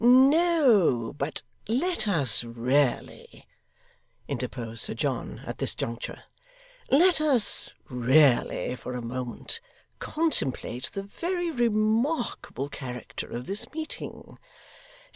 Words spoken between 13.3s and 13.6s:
of